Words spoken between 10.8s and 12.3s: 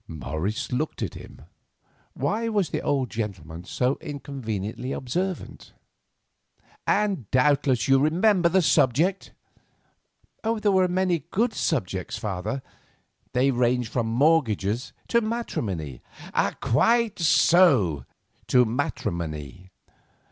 a good many subjects,